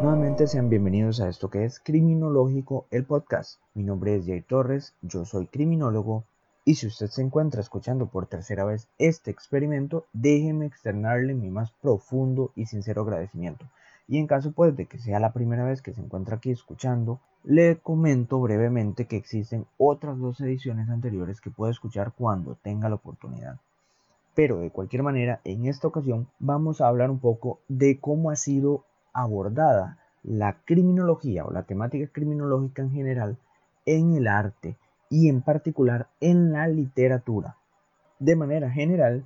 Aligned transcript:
Nuevamente 0.00 0.46
sean 0.46 0.70
bienvenidos 0.70 1.20
a 1.20 1.28
esto 1.28 1.50
que 1.50 1.64
es 1.64 1.80
Criminológico, 1.80 2.86
el 2.92 3.04
podcast. 3.04 3.60
Mi 3.74 3.82
nombre 3.82 4.14
es 4.14 4.26
Jay 4.26 4.42
Torres, 4.42 4.94
yo 5.02 5.24
soy 5.24 5.46
criminólogo 5.46 6.22
y 6.64 6.76
si 6.76 6.86
usted 6.86 7.08
se 7.08 7.20
encuentra 7.20 7.60
escuchando 7.60 8.06
por 8.06 8.26
tercera 8.26 8.64
vez 8.64 8.86
este 8.98 9.32
experimento, 9.32 10.06
déjeme 10.12 10.66
externarle 10.66 11.34
mi 11.34 11.50
más 11.50 11.72
profundo 11.82 12.52
y 12.54 12.66
sincero 12.66 13.02
agradecimiento. 13.02 13.66
Y 14.06 14.18
en 14.18 14.28
caso 14.28 14.52
pues 14.52 14.76
de 14.76 14.86
que 14.86 15.00
sea 15.00 15.18
la 15.18 15.32
primera 15.32 15.64
vez 15.64 15.82
que 15.82 15.92
se 15.92 16.00
encuentra 16.00 16.36
aquí 16.36 16.52
escuchando, 16.52 17.18
le 17.42 17.78
comento 17.78 18.40
brevemente 18.40 19.06
que 19.06 19.16
existen 19.16 19.66
otras 19.78 20.16
dos 20.20 20.40
ediciones 20.40 20.88
anteriores 20.90 21.40
que 21.40 21.50
puede 21.50 21.72
escuchar 21.72 22.12
cuando 22.16 22.54
tenga 22.54 22.88
la 22.88 22.94
oportunidad. 22.94 23.58
Pero 24.36 24.58
de 24.58 24.70
cualquier 24.70 25.02
manera, 25.02 25.40
en 25.42 25.66
esta 25.66 25.88
ocasión 25.88 26.28
vamos 26.38 26.80
a 26.80 26.86
hablar 26.86 27.10
un 27.10 27.18
poco 27.18 27.58
de 27.66 27.98
cómo 27.98 28.30
ha 28.30 28.36
sido 28.36 28.84
abordada 29.22 29.98
la 30.22 30.56
criminología 30.64 31.44
o 31.44 31.52
la 31.52 31.62
temática 31.62 32.06
criminológica 32.12 32.82
en 32.82 32.90
general 32.90 33.38
en 33.86 34.14
el 34.14 34.26
arte 34.26 34.76
y 35.10 35.28
en 35.28 35.42
particular 35.42 36.08
en 36.20 36.52
la 36.52 36.68
literatura. 36.68 37.56
De 38.18 38.36
manera 38.36 38.70
general, 38.70 39.24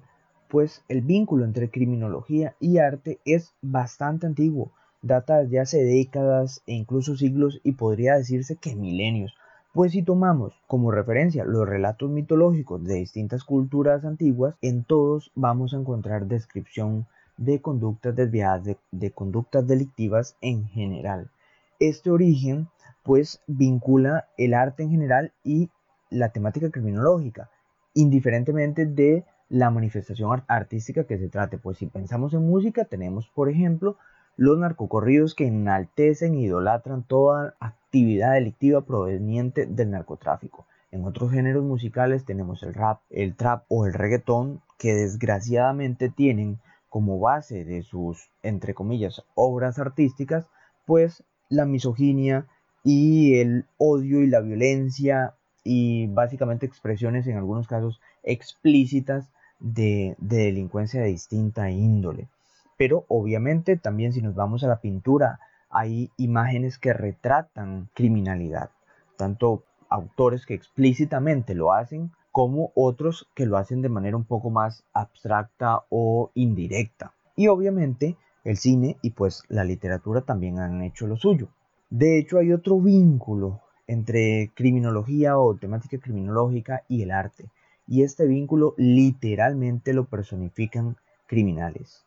pues 0.48 0.84
el 0.88 1.00
vínculo 1.00 1.44
entre 1.44 1.70
criminología 1.70 2.54
y 2.60 2.78
arte 2.78 3.18
es 3.24 3.54
bastante 3.62 4.26
antiguo, 4.26 4.72
data 5.00 5.38
desde 5.38 5.60
hace 5.60 5.82
décadas 5.82 6.62
e 6.66 6.74
incluso 6.74 7.16
siglos 7.16 7.60
y 7.64 7.72
podría 7.72 8.16
decirse 8.16 8.56
que 8.56 8.76
milenios, 8.76 9.34
pues 9.72 9.92
si 9.92 10.02
tomamos 10.02 10.60
como 10.66 10.90
referencia 10.90 11.44
los 11.44 11.66
relatos 11.66 12.10
mitológicos 12.10 12.84
de 12.84 12.96
distintas 12.96 13.44
culturas 13.44 14.04
antiguas, 14.04 14.54
en 14.60 14.84
todos 14.84 15.32
vamos 15.34 15.72
a 15.72 15.78
encontrar 15.78 16.26
descripción 16.26 17.06
de 17.36 17.60
conductas 17.60 18.14
desviadas, 18.14 18.76
de, 18.90 19.10
conductas 19.10 19.66
delictivas 19.66 20.36
en 20.40 20.66
general. 20.68 21.30
Este 21.78 22.10
origen 22.10 22.68
pues 23.02 23.40
vincula 23.46 24.28
el 24.38 24.54
arte 24.54 24.82
en 24.82 24.90
general 24.90 25.32
y 25.42 25.70
la 26.10 26.28
temática 26.28 26.70
criminológica, 26.70 27.50
indiferentemente 27.94 28.86
de 28.86 29.24
la 29.48 29.70
manifestación 29.70 30.42
artística 30.46 31.04
que 31.04 31.18
se 31.18 31.28
trate. 31.28 31.58
Pues 31.58 31.78
si 31.78 31.86
pensamos 31.86 32.32
en 32.34 32.48
música, 32.48 32.84
tenemos 32.84 33.28
por 33.28 33.48
ejemplo 33.48 33.96
los 34.36 34.58
narcocorridos 34.58 35.34
que 35.34 35.46
enaltecen 35.46 36.34
e 36.34 36.42
idolatran 36.42 37.02
toda 37.02 37.54
actividad 37.60 38.34
delictiva 38.34 38.82
proveniente 38.82 39.66
del 39.66 39.90
narcotráfico. 39.90 40.66
En 40.90 41.04
otros 41.04 41.32
géneros 41.32 41.64
musicales 41.64 42.24
tenemos 42.24 42.62
el 42.62 42.74
rap, 42.74 43.00
el 43.10 43.34
trap 43.34 43.64
o 43.68 43.86
el 43.86 43.94
reggaetón 43.94 44.60
que 44.78 44.94
desgraciadamente 44.94 46.08
tienen 46.08 46.58
como 46.92 47.18
base 47.18 47.64
de 47.64 47.82
sus, 47.82 48.28
entre 48.42 48.74
comillas, 48.74 49.24
obras 49.34 49.78
artísticas, 49.78 50.46
pues 50.84 51.24
la 51.48 51.64
misoginia 51.64 52.46
y 52.84 53.36
el 53.36 53.64
odio 53.78 54.20
y 54.20 54.26
la 54.26 54.40
violencia 54.40 55.32
y 55.64 56.08
básicamente 56.08 56.66
expresiones 56.66 57.26
en 57.26 57.38
algunos 57.38 57.66
casos 57.66 58.02
explícitas 58.22 59.30
de, 59.58 60.16
de 60.18 60.36
delincuencia 60.44 61.00
de 61.00 61.06
distinta 61.06 61.70
índole. 61.70 62.28
Pero 62.76 63.06
obviamente 63.08 63.78
también 63.78 64.12
si 64.12 64.20
nos 64.20 64.34
vamos 64.34 64.62
a 64.62 64.68
la 64.68 64.82
pintura, 64.82 65.40
hay 65.70 66.10
imágenes 66.18 66.76
que 66.76 66.92
retratan 66.92 67.88
criminalidad, 67.94 68.68
tanto 69.16 69.64
autores 69.88 70.44
que 70.44 70.52
explícitamente 70.52 71.54
lo 71.54 71.72
hacen 71.72 72.10
como 72.32 72.72
otros 72.74 73.28
que 73.34 73.46
lo 73.46 73.56
hacen 73.56 73.82
de 73.82 73.88
manera 73.88 74.16
un 74.16 74.24
poco 74.24 74.50
más 74.50 74.84
abstracta 74.92 75.82
o 75.90 76.30
indirecta. 76.34 77.12
Y 77.36 77.48
obviamente 77.48 78.16
el 78.44 78.56
cine 78.56 78.96
y 79.02 79.10
pues 79.10 79.44
la 79.48 79.64
literatura 79.64 80.22
también 80.22 80.58
han 80.58 80.82
hecho 80.82 81.06
lo 81.06 81.16
suyo. 81.16 81.48
De 81.90 82.18
hecho 82.18 82.38
hay 82.38 82.52
otro 82.52 82.80
vínculo 82.80 83.60
entre 83.86 84.50
criminología 84.54 85.38
o 85.38 85.54
temática 85.54 85.98
criminológica 85.98 86.82
y 86.88 87.02
el 87.02 87.10
arte. 87.10 87.50
Y 87.86 88.02
este 88.02 88.26
vínculo 88.26 88.74
literalmente 88.76 89.92
lo 89.92 90.06
personifican 90.06 90.96
criminales 91.26 92.04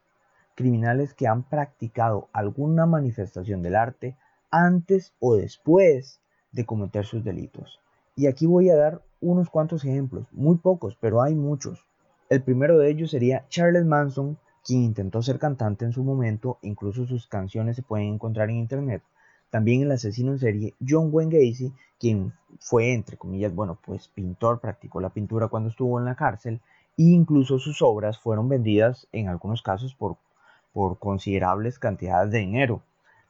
criminales 0.56 1.13
que 1.13 1.28
han 1.28 1.44
practicado 1.44 2.30
alguna 2.34 2.86
manifestación 2.86 3.62
del 3.62 3.75
arte 3.75 4.18
antes 4.50 5.13
o 5.19 5.36
después 5.36 6.22
de 6.52 6.66
cometer 6.66 7.06
sus 7.06 7.24
delitos. 7.24 7.81
Y 8.16 8.28
aquí 8.28 8.46
voy 8.46 8.69
a 8.69 8.75
dar 8.75 9.02
unos 9.22 9.50
cuantos 9.50 9.84
ejemplos, 9.86 10.28
muy 10.31 10.58
pocos, 10.58 10.98
pero 11.00 11.22
hay 11.22 11.36
muchos. 11.36 11.86
El 12.30 12.44
primero 12.44 12.78
de 12.78 12.90
ellos 12.90 13.12
sería 13.12 13.46
Charles 13.50 13.86
Manson, 13.86 14.38
quien 14.64 14.84
intentó 14.84 15.22
ser 15.22 15.40
cantante 15.40 15.86
en 15.86 15.94
su 15.94 16.03
momento, 16.03 16.58
incluso 16.62 17.06
sus 17.06 17.28
canciones 17.28 17.75
se 17.75 17.84
pueden 17.84 18.14
encontrar 18.14 18.50
en 18.50 18.58
internet. 18.58 19.04
También 19.50 19.81
el 19.81 19.92
asesino 19.92 20.31
en 20.31 20.40
serie 20.40 20.74
John 20.88 21.09
Wayne 21.12 21.38
Gacy, 21.38 21.72
quien 22.00 22.34
fue, 22.59 22.94
entre 22.94 23.18
comillas, 23.18 23.54
bueno, 23.54 23.78
pues 23.86 24.08
pintor, 24.08 24.59
practicó 24.59 25.00
la 25.00 25.12
pintura 25.12 25.48
cuando 25.48 25.70
estuvo 25.70 26.00
en 26.00 26.06
la 26.06 26.16
cárcel, 26.16 26.62
e 26.98 27.04
incluso 27.04 27.59
sus 27.59 27.81
obras 27.81 28.18
fueron 28.20 28.50
vendidas 28.50 29.08
en 29.12 29.28
algunos 29.28 29.62
casos 29.62 29.94
por 29.94 30.18
por 30.75 31.00
considerables 31.00 31.80
cantidades 31.80 32.34
de 32.34 32.40
dinero. 32.40 32.81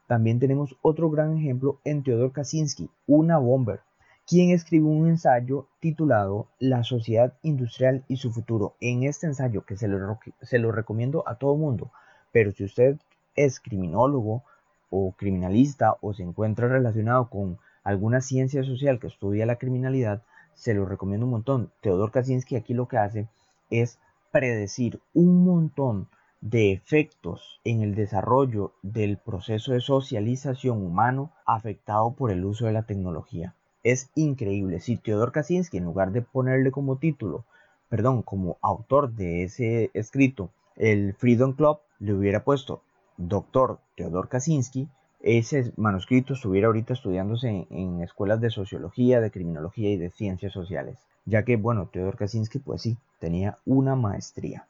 También 0.08 0.40
tenemos 0.40 0.76
otro 0.82 1.08
gran 1.10 1.38
ejemplo 1.38 1.78
en 1.84 2.02
Teodor 2.02 2.32
Kaczynski, 2.32 2.90
una 3.06 3.38
bomber, 3.38 3.82
quien 4.26 4.50
escribió 4.50 4.88
un 4.88 5.08
ensayo 5.08 5.68
titulado 5.78 6.48
La 6.58 6.82
sociedad 6.82 7.34
industrial 7.42 8.04
y 8.08 8.16
su 8.16 8.32
futuro. 8.32 8.74
En 8.80 9.04
este 9.04 9.26
ensayo, 9.26 9.64
que 9.64 9.76
se 9.76 9.86
lo, 9.86 10.18
se 10.42 10.58
lo 10.58 10.72
recomiendo 10.72 11.22
a 11.28 11.36
todo 11.36 11.54
mundo, 11.54 11.92
pero 12.32 12.50
si 12.50 12.64
usted 12.64 12.98
es 13.36 13.60
criminólogo 13.60 14.42
o 14.90 15.12
criminalista 15.12 15.96
o 16.00 16.12
se 16.12 16.24
encuentra 16.24 16.66
relacionado 16.66 17.30
con 17.30 17.58
alguna 17.84 18.20
ciencia 18.20 18.64
social 18.64 18.98
que 18.98 19.06
estudia 19.06 19.46
la 19.46 19.56
criminalidad, 19.56 20.22
se 20.54 20.74
lo 20.74 20.86
recomiendo 20.86 21.26
un 21.26 21.32
montón. 21.32 21.70
Teodor 21.80 22.10
Kaczynski 22.10 22.56
aquí 22.56 22.74
lo 22.74 22.88
que 22.88 22.98
hace 22.98 23.28
es 23.70 24.00
predecir 24.32 25.00
un 25.14 25.44
montón 25.44 26.08
de 26.40 26.72
efectos 26.72 27.60
en 27.62 27.82
el 27.82 27.94
desarrollo 27.94 28.72
del 28.82 29.18
proceso 29.18 29.72
de 29.72 29.80
socialización 29.80 30.84
humano 30.84 31.30
afectado 31.44 32.14
por 32.14 32.32
el 32.32 32.44
uso 32.44 32.66
de 32.66 32.72
la 32.72 32.82
tecnología. 32.82 33.54
Es 33.86 34.10
increíble. 34.16 34.80
Si 34.80 34.96
Teodor 34.96 35.30
Kaczynski, 35.30 35.76
en 35.76 35.84
lugar 35.84 36.10
de 36.10 36.20
ponerle 36.20 36.72
como 36.72 36.96
título, 36.96 37.44
perdón, 37.88 38.22
como 38.22 38.58
autor 38.60 39.12
de 39.12 39.44
ese 39.44 39.92
escrito, 39.94 40.50
el 40.74 41.14
Freedom 41.14 41.52
Club, 41.52 41.78
le 42.00 42.12
hubiera 42.12 42.42
puesto 42.42 42.82
Doctor 43.16 43.78
Teodor 43.96 44.28
Kaczynski, 44.28 44.88
ese 45.20 45.72
manuscrito 45.76 46.34
estuviera 46.34 46.66
ahorita 46.66 46.94
estudiándose 46.94 47.68
en, 47.70 48.02
escuelas 48.02 48.40
de 48.40 48.50
sociología, 48.50 49.20
de 49.20 49.30
criminología 49.30 49.90
y 49.90 49.96
de 49.96 50.10
ciencias 50.10 50.52
sociales, 50.52 50.98
ya 51.24 51.44
que, 51.44 51.54
bueno, 51.54 51.86
Teodor 51.86 52.16
Kaczynski, 52.16 52.58
pues 52.58 52.82
sí, 52.82 52.96
tenía 53.20 53.58
una 53.66 53.94
maestría 53.94 54.66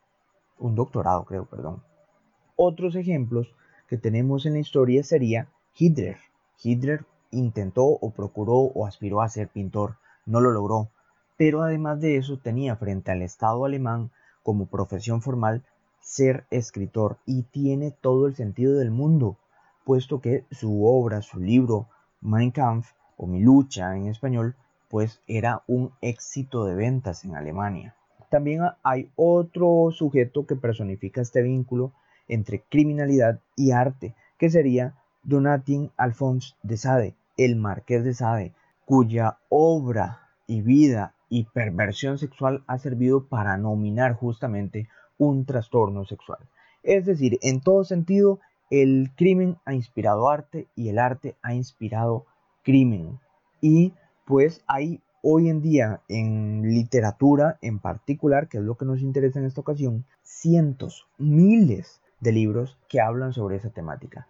un 0.58 0.74
doctorado 0.74 1.24
creo, 1.24 1.46
perdón. 1.46 1.82
Otros 2.54 2.96
ejemplos 2.96 3.48
que 3.88 3.96
tenemos 3.96 4.44
en 4.44 4.54
la 4.54 4.58
historia 4.58 5.02
sería 5.02 5.48
Hitler. 5.74 6.18
Hitler 6.62 7.04
intentó 7.38 7.84
o 7.84 8.10
procuró 8.10 8.56
o 8.56 8.86
aspiró 8.86 9.20
a 9.20 9.28
ser 9.28 9.48
pintor, 9.48 9.96
no 10.24 10.40
lo 10.40 10.50
logró, 10.50 10.88
pero 11.36 11.62
además 11.62 12.00
de 12.00 12.16
eso 12.16 12.38
tenía 12.38 12.76
frente 12.76 13.10
al 13.10 13.22
Estado 13.22 13.64
alemán 13.64 14.10
como 14.42 14.66
profesión 14.66 15.22
formal 15.22 15.64
ser 16.00 16.46
escritor 16.50 17.18
y 17.26 17.42
tiene 17.42 17.90
todo 17.90 18.26
el 18.26 18.36
sentido 18.36 18.78
del 18.78 18.90
mundo, 18.90 19.36
puesto 19.84 20.20
que 20.20 20.44
su 20.50 20.86
obra, 20.86 21.20
su 21.20 21.40
libro 21.40 21.88
Mein 22.20 22.52
Kampf 22.52 22.92
o 23.16 23.26
Mi 23.26 23.40
lucha 23.40 23.96
en 23.96 24.06
español, 24.06 24.54
pues 24.88 25.20
era 25.26 25.62
un 25.66 25.92
éxito 26.00 26.64
de 26.64 26.74
ventas 26.74 27.24
en 27.24 27.34
Alemania. 27.34 27.94
También 28.30 28.62
hay 28.82 29.10
otro 29.16 29.90
sujeto 29.90 30.46
que 30.46 30.56
personifica 30.56 31.20
este 31.20 31.42
vínculo 31.42 31.92
entre 32.28 32.62
criminalidad 32.62 33.40
y 33.56 33.72
arte, 33.72 34.14
que 34.38 34.50
sería 34.50 34.94
Donatin 35.22 35.90
Alphonse 35.96 36.54
de 36.62 36.76
Sade, 36.76 37.16
el 37.36 37.56
Marqués 37.56 38.04
de 38.04 38.14
Sade, 38.14 38.54
cuya 38.84 39.38
obra 39.48 40.20
y 40.46 40.62
vida 40.62 41.14
y 41.28 41.44
perversión 41.44 42.18
sexual 42.18 42.62
ha 42.66 42.78
servido 42.78 43.26
para 43.26 43.56
nominar 43.56 44.14
justamente 44.14 44.88
un 45.18 45.44
trastorno 45.44 46.04
sexual. 46.04 46.38
Es 46.82 47.04
decir, 47.04 47.38
en 47.42 47.60
todo 47.60 47.84
sentido, 47.84 48.38
el 48.70 49.10
crimen 49.16 49.56
ha 49.64 49.74
inspirado 49.74 50.28
arte 50.28 50.68
y 50.76 50.88
el 50.88 50.98
arte 50.98 51.36
ha 51.42 51.54
inspirado 51.54 52.26
crimen. 52.62 53.18
Y 53.60 53.94
pues 54.24 54.62
hay 54.66 55.00
hoy 55.22 55.48
en 55.48 55.62
día 55.62 56.00
en 56.08 56.62
literatura 56.62 57.58
en 57.60 57.80
particular, 57.80 58.48
que 58.48 58.58
es 58.58 58.64
lo 58.64 58.76
que 58.76 58.84
nos 58.84 59.00
interesa 59.00 59.40
en 59.40 59.46
esta 59.46 59.60
ocasión, 59.60 60.04
cientos, 60.22 61.08
miles 61.18 62.00
de 62.20 62.32
libros 62.32 62.78
que 62.88 63.00
hablan 63.00 63.32
sobre 63.32 63.56
esa 63.56 63.70
temática. 63.70 64.26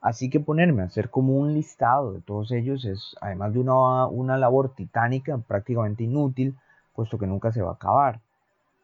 Así 0.00 0.30
que 0.30 0.40
ponerme 0.40 0.82
a 0.82 0.86
hacer 0.86 1.10
como 1.10 1.36
un 1.36 1.54
listado 1.54 2.12
de 2.12 2.20
todos 2.20 2.52
ellos 2.52 2.84
es, 2.84 3.16
además 3.20 3.52
de 3.52 3.60
una, 3.60 4.06
una 4.06 4.36
labor 4.38 4.74
titánica, 4.74 5.38
prácticamente 5.38 6.04
inútil, 6.04 6.56
puesto 6.94 7.18
que 7.18 7.26
nunca 7.26 7.52
se 7.52 7.62
va 7.62 7.70
a 7.70 7.74
acabar. 7.74 8.20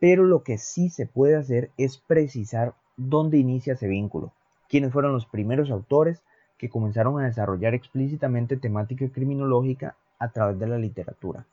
Pero 0.00 0.24
lo 0.24 0.42
que 0.42 0.58
sí 0.58 0.90
se 0.90 1.06
puede 1.06 1.36
hacer 1.36 1.70
es 1.76 1.98
precisar 1.98 2.74
dónde 2.96 3.38
inicia 3.38 3.74
ese 3.74 3.86
vínculo, 3.86 4.32
quiénes 4.68 4.92
fueron 4.92 5.12
los 5.12 5.26
primeros 5.26 5.70
autores 5.70 6.22
que 6.58 6.68
comenzaron 6.68 7.20
a 7.20 7.26
desarrollar 7.26 7.74
explícitamente 7.74 8.56
temática 8.56 9.08
criminológica 9.08 9.96
a 10.18 10.28
través 10.28 10.58
de 10.58 10.66
la 10.66 10.78
literatura. 10.78 11.46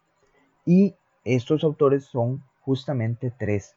Y 0.65 0.95
estos 1.23 1.63
autores 1.63 2.05
son 2.05 2.43
justamente 2.61 3.31
tres, 3.37 3.75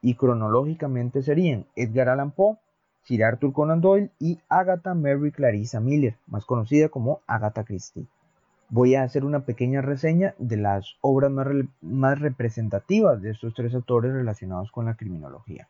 y 0.00 0.14
cronológicamente 0.14 1.22
serían 1.22 1.66
Edgar 1.74 2.08
Allan 2.08 2.30
Poe, 2.30 2.56
Sir 3.02 3.24
Arthur 3.24 3.52
Conan 3.52 3.80
Doyle 3.80 4.10
y 4.18 4.38
Agatha 4.48 4.94
Mary 4.94 5.32
Clarissa 5.32 5.80
Miller, 5.80 6.16
más 6.26 6.44
conocida 6.44 6.88
como 6.88 7.20
Agatha 7.26 7.64
Christie. 7.64 8.06
Voy 8.70 8.94
a 8.94 9.02
hacer 9.02 9.24
una 9.24 9.46
pequeña 9.46 9.80
reseña 9.80 10.34
de 10.38 10.58
las 10.58 10.96
obras 11.00 11.30
más, 11.80 12.20
representativas 12.20 13.22
de 13.22 13.30
estos 13.30 13.54
tres 13.54 13.74
autores 13.74 14.12
relacionados 14.12 14.70
con 14.70 14.84
la 14.84 14.94
criminología. 14.94 15.68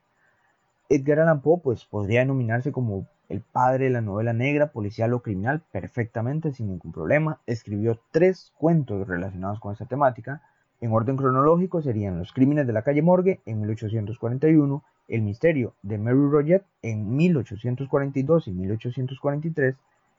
Edgar 0.88 1.20
Allan 1.20 1.40
Poe 1.40 1.60
pues, 1.62 1.84
podría 1.84 2.20
denominarse 2.20 2.72
como 2.72 3.06
el 3.28 3.40
padre 3.40 3.84
de 3.84 3.90
la 3.90 4.00
novela 4.00 4.32
negra, 4.32 4.72
policial 4.72 5.12
o 5.12 5.20
criminal 5.20 5.62
perfectamente, 5.70 6.52
sin 6.52 6.69
ningún 6.69 6.92
problema. 6.92 7.40
Escribió 7.46 8.00
tres 8.10 8.52
cuentos 8.58 9.06
relacionados 9.06 9.60
con 9.60 9.72
esta 9.72 9.84
temática. 9.86 10.42
En 10.81 10.92
orden 10.92 11.16
cronológico 11.16 11.82
serían 11.82 12.19
Los 12.19 12.32
crímenes 12.32 12.66
de 12.66 12.72
la 12.72 12.82
calle 12.82 13.02
Morgue 13.02 13.40
en 13.46 13.60
1841, 13.60 14.82
El 15.08 15.22
misterio 15.22 15.75
de 15.82 15.99
Mary 15.99 16.28
Roget 16.31 16.64
en 16.82 17.16
1842 17.16 18.46
y 18.46 18.52
1843 18.52 19.76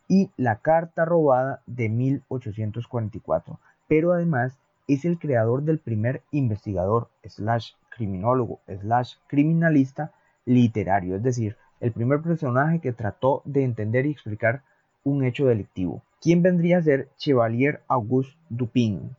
y 0.07 0.31
La 0.35 0.57
carta 0.57 1.05
robada 1.05 1.61
de 1.67 1.89
1844. 1.89 3.59
Pero 3.87 4.13
además 4.13 4.59
es 4.87 5.05
el 5.05 5.19
creador 5.19 5.63
del 5.63 5.79
primer 5.79 6.23
investigador 6.31 7.09
slash 7.23 7.73
criminólogo 7.95 8.59
slash 8.79 9.15
criminalista 9.27 10.11
literario, 10.45 11.15
es 11.15 11.23
decir, 11.23 11.55
el 11.79 11.91
primer 11.91 12.21
personaje 12.21 12.79
que 12.79 12.91
trató 12.91 13.43
de 13.45 13.63
entender 13.63 14.05
y 14.05 14.11
explicar 14.11 14.63
un 15.03 15.23
hecho 15.23 15.45
delictivo, 15.45 16.01
quien 16.21 16.41
vendría 16.41 16.79
a 16.79 16.81
ser 16.81 17.09
Chevalier 17.17 17.81
Auguste 17.87 18.35
Dupin. 18.49 19.15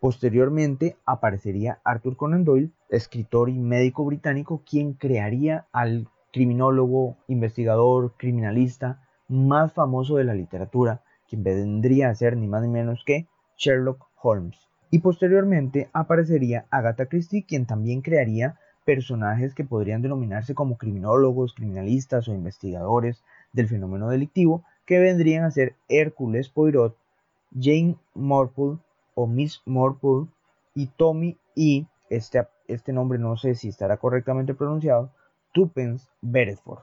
Posteriormente 0.00 0.96
aparecería 1.06 1.78
Arthur 1.84 2.16
Conan 2.16 2.44
Doyle, 2.44 2.70
escritor 2.94 3.50
y 3.50 3.58
médico 3.58 4.04
británico, 4.04 4.62
quien 4.68 4.94
crearía 4.94 5.66
al 5.72 6.08
criminólogo, 6.32 7.16
investigador, 7.28 8.14
criminalista 8.16 9.00
más 9.28 9.72
famoso 9.72 10.16
de 10.16 10.24
la 10.24 10.34
literatura, 10.34 11.02
quien 11.28 11.42
vendría 11.42 12.10
a 12.10 12.14
ser 12.14 12.36
ni 12.36 12.46
más 12.46 12.62
ni 12.62 12.68
menos 12.68 13.04
que 13.04 13.26
Sherlock 13.56 14.06
Holmes. 14.20 14.58
Y 14.90 14.98
posteriormente 14.98 15.88
aparecería 15.92 16.66
Agatha 16.70 17.06
Christie, 17.06 17.44
quien 17.44 17.66
también 17.66 18.00
crearía 18.00 18.58
personajes 18.84 19.54
que 19.54 19.64
podrían 19.64 20.02
denominarse 20.02 20.54
como 20.54 20.76
criminólogos, 20.76 21.54
criminalistas 21.54 22.28
o 22.28 22.34
investigadores 22.34 23.22
del 23.52 23.68
fenómeno 23.68 24.08
delictivo, 24.08 24.64
que 24.84 24.98
vendrían 24.98 25.44
a 25.44 25.50
ser 25.50 25.74
Hércules 25.88 26.48
Poirot, 26.48 26.96
Jane 27.58 27.96
Morpole 28.14 28.78
o 29.14 29.26
Miss 29.26 29.62
Morpole 29.64 30.28
y 30.74 30.86
Tommy 30.88 31.38
y 31.54 31.86
este, 32.10 32.46
este 32.68 32.92
nombre 32.92 33.18
no 33.18 33.36
sé 33.36 33.54
si 33.54 33.68
estará 33.68 33.96
correctamente 33.96 34.54
pronunciado, 34.54 35.12
Tupence 35.52 36.08
Beresford. 36.20 36.82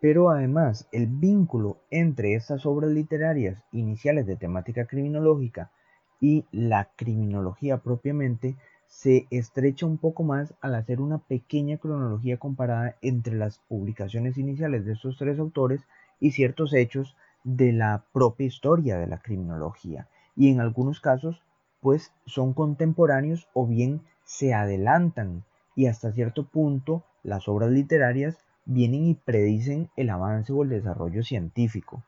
Pero 0.00 0.30
además, 0.30 0.88
el 0.92 1.06
vínculo 1.06 1.78
entre 1.90 2.34
estas 2.34 2.64
obras 2.66 2.90
literarias 2.90 3.62
iniciales 3.72 4.26
de 4.26 4.36
temática 4.36 4.86
criminológica 4.86 5.72
y 6.20 6.44
la 6.52 6.90
criminología 6.96 7.78
propiamente 7.78 8.56
se 8.86 9.26
estrecha 9.30 9.86
un 9.86 9.98
poco 9.98 10.22
más 10.22 10.54
al 10.60 10.74
hacer 10.74 11.00
una 11.00 11.18
pequeña 11.18 11.76
cronología 11.78 12.38
comparada 12.38 12.96
entre 13.02 13.34
las 13.34 13.58
publicaciones 13.68 14.38
iniciales 14.38 14.84
de 14.84 14.92
estos 14.92 15.18
tres 15.18 15.38
autores 15.38 15.82
y 16.20 16.30
ciertos 16.30 16.72
hechos 16.72 17.16
de 17.44 17.72
la 17.72 18.04
propia 18.12 18.46
historia 18.46 18.98
de 18.98 19.06
la 19.06 19.18
criminología. 19.18 20.08
Y 20.36 20.50
en 20.50 20.60
algunos 20.60 21.00
casos, 21.00 21.42
pues 21.80 22.12
son 22.26 22.54
contemporáneos 22.54 23.48
o 23.52 23.66
bien 23.66 24.00
se 24.28 24.52
adelantan 24.52 25.42
y 25.74 25.86
hasta 25.86 26.12
cierto 26.12 26.44
punto 26.44 27.02
las 27.22 27.48
obras 27.48 27.70
literarias 27.70 28.36
vienen 28.66 29.06
y 29.06 29.14
predicen 29.14 29.88
el 29.96 30.10
avance 30.10 30.52
o 30.52 30.62
el 30.62 30.68
desarrollo 30.68 31.22
científico. 31.22 32.04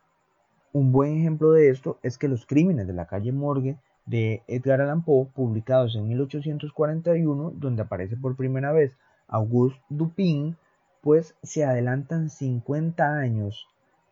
Un 0.74 0.92
buen 0.92 1.16
ejemplo 1.16 1.52
de 1.52 1.70
esto 1.70 1.98
es 2.02 2.18
que 2.18 2.28
los 2.28 2.44
crímenes 2.44 2.86
de 2.86 2.92
la 2.92 3.06
calle 3.06 3.32
Morgue 3.32 3.78
de 4.04 4.42
Edgar 4.48 4.82
Allan 4.82 5.02
Poe, 5.02 5.28
publicados 5.34 5.96
en 5.96 6.08
1841, 6.08 7.52
donde 7.56 7.82
aparece 7.82 8.18
por 8.18 8.36
primera 8.36 8.70
vez 8.70 8.92
Auguste 9.26 9.80
Dupin, 9.88 10.58
pues 11.00 11.34
se 11.42 11.64
adelantan 11.64 12.28
50 12.28 13.16
años 13.16 13.66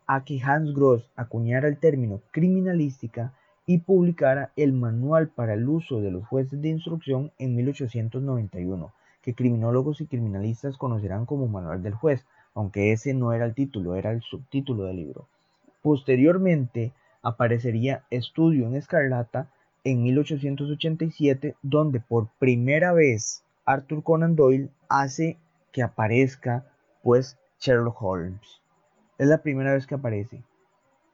a 0.06 0.24
que 0.24 0.40
Hans 0.42 0.74
Gross 0.74 1.10
acuñara 1.14 1.68
el 1.68 1.78
término 1.78 2.22
criminalística 2.30 3.34
y 3.68 3.80
publicara 3.80 4.50
el 4.56 4.72
Manual 4.72 5.28
para 5.28 5.52
el 5.52 5.68
uso 5.68 6.00
de 6.00 6.10
los 6.10 6.26
jueces 6.26 6.62
de 6.62 6.70
instrucción 6.70 7.32
en 7.38 7.54
1891, 7.54 8.94
que 9.20 9.34
criminólogos 9.34 10.00
y 10.00 10.06
criminalistas 10.06 10.78
conocerán 10.78 11.26
como 11.26 11.48
Manual 11.48 11.82
del 11.82 11.92
Juez, 11.92 12.24
aunque 12.54 12.92
ese 12.92 13.12
no 13.12 13.34
era 13.34 13.44
el 13.44 13.52
título, 13.52 13.94
era 13.94 14.10
el 14.10 14.22
subtítulo 14.22 14.84
del 14.84 14.96
libro. 14.96 15.26
Posteriormente 15.82 16.94
aparecería 17.22 18.04
Estudio 18.08 18.66
en 18.66 18.74
Escarlata, 18.74 19.50
en 19.84 20.02
1887, 20.02 21.54
donde 21.60 22.00
por 22.00 22.28
primera 22.38 22.94
vez 22.94 23.44
Arthur 23.66 24.02
Conan 24.02 24.34
Doyle 24.34 24.70
hace 24.88 25.36
que 25.72 25.82
aparezca 25.82 26.64
pues 27.02 27.36
Sherlock 27.60 28.00
Holmes. 28.00 28.62
Es 29.18 29.28
la 29.28 29.42
primera 29.42 29.74
vez 29.74 29.86
que 29.86 29.96
aparece. 29.96 30.42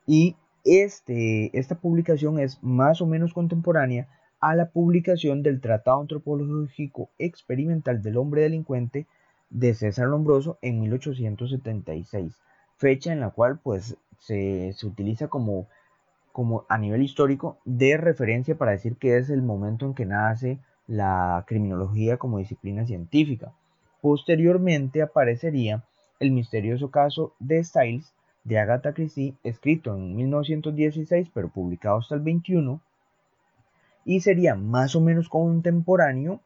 Y 0.07 0.37
este, 0.65 1.57
esta 1.59 1.77
publicación 1.77 2.39
es 2.39 2.63
más 2.63 3.01
o 3.01 3.07
menos 3.07 3.33
contemporánea 3.33 4.09
a 4.41 4.55
la 4.55 4.71
publicación 4.71 5.43
del 5.43 5.61
Tratado 5.61 6.01
Antropológico 6.01 7.11
Experimental 7.19 8.03
del 8.03 8.17
Hombre 8.17 8.43
Delincuente 8.43 9.07
de 9.51 9.75
César 9.75 10.09
Lombroso 10.09 10.59
en 10.63 10.81
1876, 10.81 12.35
fecha 12.77 13.13
en 13.13 13.21
la 13.21 13.31
cual 13.31 13.59
pues 13.63 13.97
se, 14.19 14.73
se 14.73 14.87
utiliza 14.87 15.29
como 15.29 15.67
como 16.35 16.65
a 16.69 16.79
nivel 16.79 17.01
histórico 17.05 17.59
de 17.65 17.97
referencia 17.97 18.57
para 18.57 18.73
decir 18.73 18.97
que 18.97 19.19
es 19.19 19.31
el 19.31 19.41
momento 19.41 19.87
en 19.87 19.95
que 19.95 20.05
nace 20.05 20.59
la 20.89 21.45
criminología 21.47 22.17
como 22.17 22.39
disciplina 22.39 22.85
científica. 22.87 23.53
Posteriormente 24.01 25.01
aparecería 25.01 25.85
el 26.19 26.33
misterioso 26.33 26.91
caso 26.91 27.35
de 27.39 27.63
Styles 27.63 28.13
de 28.45 28.59
Agatha 28.59 28.93
Christie, 28.93 29.35
escrito 29.43 29.95
en 29.95 30.15
1916 30.17 31.29
pero 31.33 31.49
publicado 31.49 31.99
hasta 31.99 32.15
el 32.15 32.21
21, 32.21 32.81
y 34.05 34.21
sería 34.21 34.55
más 34.55 34.95
o 34.95 35.01
menos 35.01 35.29
contemporáneo 35.29 36.41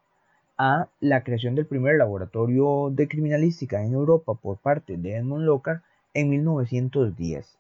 a 0.57 0.89
la 1.01 1.23
creación 1.23 1.55
del 1.55 1.67
primer 1.67 1.97
laboratorio 1.97 2.91
de 2.91 3.09
criminalística 3.09 3.83
en 3.85 3.95
Europa 3.95 4.35
por 4.35 4.59
parte 4.59 4.97
de 4.97 5.17
Edmund 5.17 5.45
Lockhart 5.45 5.83
en 6.15 6.31
1910. 6.31 7.59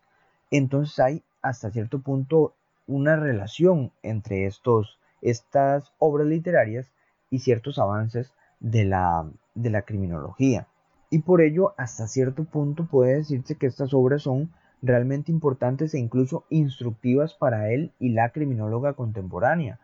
Entonces 0.50 0.98
hay 0.98 1.22
hasta 1.42 1.70
cierto 1.70 2.00
punto 2.00 2.54
una 2.86 3.16
relación 3.16 3.92
entre 4.02 4.46
estos, 4.46 4.98
estas 5.20 5.92
obras 5.98 6.26
literarias 6.26 6.90
y 7.30 7.40
ciertos 7.40 7.78
avances 7.78 8.32
de 8.60 8.84
la, 8.84 9.28
de 9.54 9.70
la 9.70 9.82
criminología. 9.82 10.66
Y 11.10 11.20
por 11.20 11.40
ello, 11.40 11.74
hasta 11.76 12.06
cierto 12.06 12.44
punto 12.44 12.86
puede 12.86 13.16
decirse 13.16 13.56
que 13.56 13.66
estas 13.66 13.94
obras 13.94 14.22
son 14.22 14.50
realmente 14.82 15.32
importantes 15.32 15.94
e 15.94 15.98
incluso 15.98 16.44
instructivas 16.50 17.34
para 17.34 17.70
él 17.70 17.92
y 17.98 18.10
la 18.10 18.30
criminóloga 18.30 18.92
contemporánea, 18.92 19.80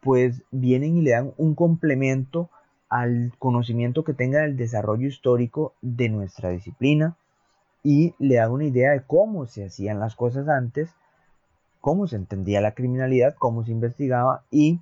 pues 0.00 0.42
vienen 0.50 0.96
y 0.96 1.02
le 1.02 1.12
dan 1.12 1.32
un 1.38 1.54
complemento 1.54 2.50
al 2.88 3.32
conocimiento 3.38 4.04
que 4.04 4.14
tenga 4.14 4.40
del 4.40 4.56
desarrollo 4.56 5.06
histórico 5.06 5.74
de 5.80 6.08
nuestra 6.08 6.50
disciplina 6.50 7.16
y 7.82 8.14
le 8.18 8.36
dan 8.36 8.52
una 8.52 8.64
idea 8.64 8.92
de 8.92 9.02
cómo 9.02 9.46
se 9.46 9.64
hacían 9.64 10.00
las 10.00 10.14
cosas 10.14 10.48
antes 10.48 10.94
cómo 11.84 12.06
se 12.06 12.16
entendía 12.16 12.62
la 12.62 12.72
criminalidad, 12.72 13.34
cómo 13.38 13.62
se 13.62 13.70
investigaba 13.70 14.42
y 14.50 14.80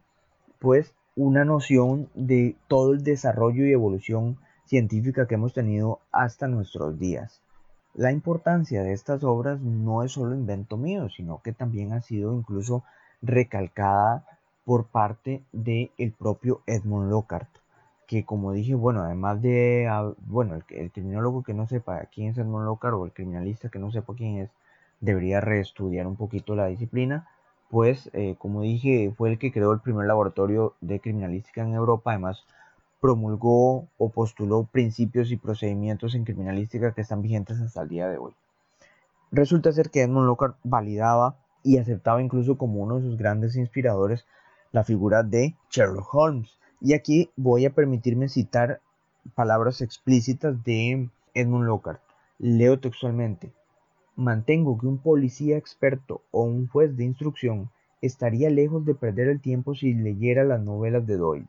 pues 0.61 0.95
una 1.17 1.45
noción 1.45 2.09
de 2.15 2.55
todo 2.69 2.93
el 2.93 3.03
desarrollo 3.03 3.67
y 3.67 3.73
evolución 3.73 4.39
científica 4.73 5.27
que 5.27 5.35
hemos 5.35 5.53
tenido 5.53 6.01
hasta 6.13 6.49
nuestros 6.49 6.99
días. 6.99 7.43
La 7.93 8.11
importancia 8.11 8.83
de 8.83 8.95
estas 8.95 9.23
obras 9.23 9.61
no 9.61 10.03
es 10.03 10.13
solo 10.13 10.35
invento 10.35 10.79
mío, 10.79 11.11
sino 11.11 11.43
que 11.43 11.53
también 11.53 11.93
ha 11.93 12.01
sido 12.01 12.33
incluso 12.33 12.83
recalcada 13.21 14.25
por 14.65 14.87
parte 14.87 15.43
del 15.53 15.91
el 15.99 16.13
propio 16.13 16.63
Edmund 16.67 17.11
Lockhart, 17.11 17.51
que 18.07 18.25
como 18.25 18.53
dije, 18.53 18.75
bueno, 18.75 19.03
además 19.03 19.43
de, 19.43 19.89
ah, 19.91 20.11
bueno, 20.25 20.55
el, 20.55 20.65
el, 20.71 20.91
criminólogo 20.91 21.43
que 21.43 21.53
no 21.53 21.67
sepa 21.67 22.07
quién 22.07 22.31
es 22.31 22.39
Edmund 22.39 22.65
Lockhart 22.65 22.95
o 22.95 23.05
el 23.05 23.13
criminalista 23.13 23.69
que 23.69 23.79
no 23.79 23.93
sepa 23.93 24.15
quién 24.15 24.39
es, 24.39 24.49
debería 25.01 25.43
reestudiar 25.43 26.07
un 26.07 26.17
poquito 26.17 26.57
la 26.57 26.69
disciplina, 26.69 27.29
pues 27.69 28.09
eh, 28.15 28.37
como 28.39 28.63
dije 28.63 29.13
fue 29.19 29.33
el 29.33 29.39
que 29.39 29.53
creó 29.53 29.73
el 29.73 29.81
primer 29.81 30.07
laboratorio 30.07 30.77
de 30.81 30.99
criminalística 30.99 31.61
en 31.61 31.75
Europa, 31.75 32.13
además 32.13 32.47
promulgó 33.03 33.89
o 33.99 34.11
postuló 34.11 34.69
principios 34.71 35.33
y 35.33 35.37
procedimientos 35.37 36.15
en 36.15 36.23
criminalística 36.23 36.95
que 36.95 37.01
están 37.01 37.21
vigentes 37.21 37.61
hasta 37.61 37.83
el 37.83 37.89
día 37.89 38.09
de 38.09 38.17
hoy. 38.17 38.33
Resulta 39.33 39.73
ser 39.73 39.91
que 39.91 40.03
Edmund 40.03 40.27
Lockhart 40.27 40.57
validaba 40.63 41.37
y 41.65 41.79
aceptaba 41.79 42.23
incluso 42.23 42.57
como 42.57 42.81
uno 42.81 43.01
de 43.01 43.03
sus 43.03 43.19
grandes 43.19 43.57
inspiradores 43.57 44.25
la 44.71 44.85
figura 44.85 45.25
de 45.25 45.57
Sherlock 45.69 46.15
Holmes. 46.15 46.61
Y 46.81 46.93
aquí 46.95 47.31
voy 47.35 47.67
a 47.67 47.75
permitirme 47.75 48.29
citar 48.29 48.81
palabras 49.35 49.81
explícitas 49.81 50.63
de 50.63 51.11
Edmund 51.35 51.67
Lockhart. 51.67 52.01
Leo 52.39 52.79
textualmente. 52.79 53.53
Mantengo 54.15 54.79
que 54.79 54.87
un 54.87 54.99
policía 54.99 55.57
experto 55.57 56.23
o 56.31 56.45
un 56.45 56.69
juez 56.69 56.97
de 56.97 57.03
instrucción 57.03 57.69
estaría 58.01 58.49
lejos 58.49 58.85
de 58.85 58.95
perder 58.95 59.27
el 59.27 59.41
tiempo 59.41 59.75
si 59.75 59.93
leyera 59.93 60.45
las 60.45 60.61
novelas 60.61 61.05
de 61.05 61.17
Doyle. 61.17 61.49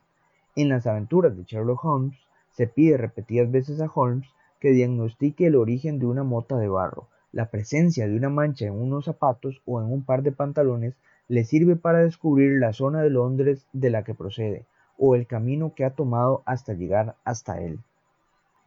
En 0.56 0.68
las 0.68 0.86
aventuras 0.86 1.36
de 1.36 1.42
Sherlock 1.42 1.84
Holmes 1.84 2.16
se 2.52 2.68
pide 2.68 2.96
repetidas 2.96 3.50
veces 3.50 3.80
a 3.80 3.90
Holmes 3.92 4.28
que 4.60 4.70
diagnostique 4.70 5.46
el 5.46 5.56
origen 5.56 5.98
de 5.98 6.06
una 6.06 6.22
mota 6.22 6.56
de 6.56 6.68
barro. 6.68 7.08
La 7.32 7.50
presencia 7.50 8.06
de 8.06 8.16
una 8.16 8.28
mancha 8.28 8.66
en 8.66 8.80
unos 8.80 9.06
zapatos 9.06 9.60
o 9.66 9.80
en 9.80 9.92
un 9.92 10.04
par 10.04 10.22
de 10.22 10.30
pantalones 10.30 10.94
le 11.26 11.44
sirve 11.44 11.74
para 11.74 11.98
descubrir 11.98 12.60
la 12.60 12.72
zona 12.72 13.02
de 13.02 13.10
Londres 13.10 13.66
de 13.72 13.90
la 13.90 14.04
que 14.04 14.14
procede 14.14 14.64
o 14.96 15.16
el 15.16 15.26
camino 15.26 15.74
que 15.74 15.84
ha 15.84 15.90
tomado 15.90 16.42
hasta 16.46 16.74
llegar 16.74 17.16
hasta 17.24 17.60
él. 17.60 17.80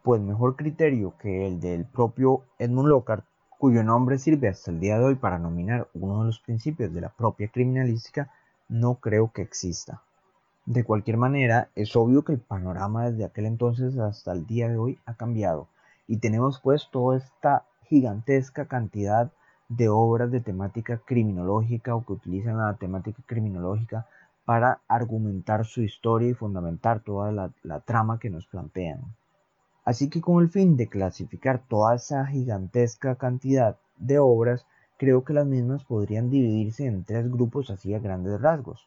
Pues 0.03 0.21
mejor 0.21 0.57
criterio 0.57 1.13
que 1.19 1.47
el 1.47 1.61
del 1.61 1.85
propio 1.85 2.43
Edmund 2.59 2.89
Lockhart, 2.89 3.23
cuyo 3.57 3.83
nombre 3.83 4.19
sirve 4.19 4.49
hasta 4.49 4.71
el 4.71 4.81
día 4.81 4.99
de 4.99 5.05
hoy 5.05 5.15
para 5.15 5.39
nominar 5.39 5.87
uno 5.93 6.19
de 6.19 6.25
los 6.25 6.39
principios 6.39 6.93
de 6.93 7.01
la 7.01 7.09
propia 7.09 7.47
criminalística, 7.47 8.29
no 8.67 8.95
creo 8.95 9.31
que 9.31 9.41
exista. 9.41 10.01
De 10.67 10.83
cualquier 10.83 11.15
manera, 11.15 11.69
es 11.75 11.95
obvio 11.95 12.25
que 12.25 12.33
el 12.33 12.41
panorama 12.41 13.09
desde 13.09 13.23
aquel 13.23 13.45
entonces 13.45 13.97
hasta 13.97 14.33
el 14.33 14.45
día 14.45 14.67
de 14.67 14.75
hoy 14.75 14.99
ha 15.05 15.13
cambiado 15.13 15.69
y 16.07 16.17
tenemos 16.17 16.59
pues 16.59 16.89
toda 16.91 17.15
esta 17.15 17.63
gigantesca 17.85 18.65
cantidad 18.65 19.31
de 19.69 19.87
obras 19.87 20.29
de 20.29 20.41
temática 20.41 20.97
criminológica 21.05 21.95
o 21.95 22.03
que 22.03 22.11
utilizan 22.11 22.57
la 22.57 22.73
temática 22.73 23.23
criminológica 23.25 24.07
para 24.43 24.81
argumentar 24.89 25.63
su 25.63 25.83
historia 25.83 26.31
y 26.31 26.33
fundamentar 26.33 26.99
toda 26.99 27.31
la, 27.31 27.79
trama 27.85 28.19
que 28.19 28.29
nos 28.29 28.45
plantean. 28.45 28.99
Así 29.85 30.09
que 30.09 30.19
con 30.19 30.43
el 30.43 30.49
fin 30.49 30.75
de 30.75 30.89
clasificar 30.89 31.63
toda 31.65 31.95
esa 31.95 32.25
gigantesca 32.25 33.15
cantidad 33.15 33.77
de 33.95 34.19
obras, 34.19 34.65
creo 34.97 35.23
que 35.23 35.31
las 35.31 35.45
mismas 35.45 35.85
podrían 35.85 36.29
dividirse 36.29 36.87
en 36.87 37.05
tres 37.05 37.31
grupos 37.31 37.69
así 37.69 37.93
a 37.93 37.99
grandes 37.99 38.41
rasgos 38.41 38.85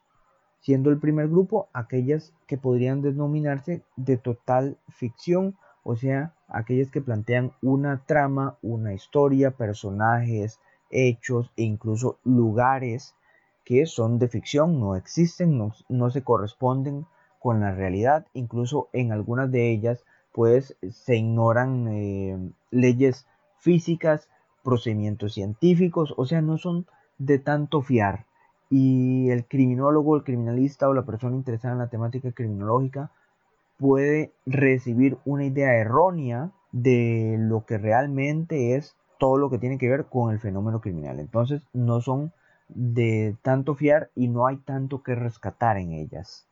siendo 0.60 0.90
el 0.90 0.98
primer 0.98 1.28
grupo 1.28 1.68
aquellas 1.72 2.32
que 2.46 2.58
podrían 2.58 3.02
denominarse 3.02 3.82
de 3.96 4.16
total 4.16 4.78
ficción, 4.88 5.56
o 5.82 5.96
sea, 5.96 6.34
aquellas 6.48 6.90
que 6.90 7.00
plantean 7.00 7.52
una 7.62 8.04
trama, 8.04 8.58
una 8.62 8.92
historia, 8.92 9.52
personajes, 9.52 10.60
hechos 10.90 11.50
e 11.56 11.62
incluso 11.62 12.18
lugares 12.24 13.14
que 13.64 13.86
son 13.86 14.18
de 14.18 14.28
ficción, 14.28 14.80
no 14.80 14.96
existen, 14.96 15.56
no, 15.88 16.10
se 16.10 16.22
corresponden 16.22 17.06
con 17.38 17.60
la 17.60 17.72
realidad, 17.72 18.26
incluso 18.34 18.88
en 18.92 19.12
algunas 19.12 19.50
de 19.50 19.70
ellas 19.70 20.04
pues 20.32 20.76
se 20.90 21.16
ignoran 21.16 21.88
eh, 21.88 22.52
leyes 22.70 23.26
físicas, 23.58 24.28
procedimientos 24.62 25.34
científicos, 25.34 26.14
o 26.16 26.26
sea, 26.26 26.42
no 26.42 26.58
son 26.58 26.86
de 27.18 27.38
tanto 27.38 27.82
fiar 27.82 28.26
y 28.70 29.30
el 29.30 29.44
criminólogo, 29.46 30.16
el 30.16 30.22
criminalista 30.22 30.88
o 30.88 30.94
la 30.94 31.04
persona 31.04 31.34
interesada 31.34 31.74
en 31.74 31.80
la 31.80 31.88
temática 31.88 32.30
criminológica 32.30 33.10
puede 33.78 34.32
recibir 34.46 35.18
una 35.24 35.44
idea 35.44 35.74
errónea 35.74 36.52
de 36.70 37.36
lo 37.38 37.66
que 37.66 37.78
realmente 37.78 38.76
es 38.76 38.94
todo 39.18 39.36
lo 39.38 39.50
que 39.50 39.58
tiene 39.58 39.76
que 39.76 39.88
ver 39.88 40.04
con 40.04 40.32
el 40.32 40.38
fenómeno 40.38 40.80
criminal. 40.80 41.18
Entonces 41.18 41.62
no 41.72 42.00
son 42.00 42.32
de 42.68 43.36
tanto 43.42 43.74
fiar 43.74 44.10
y 44.14 44.28
no 44.28 44.46
hay 44.46 44.58
tanto 44.58 45.02
que 45.02 45.16
rescatar 45.16 45.76
en 45.76 45.92
ellas. 45.92 46.46